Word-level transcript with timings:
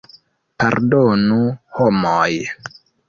Pardonu, 0.63 1.37
homoj! 1.81 2.31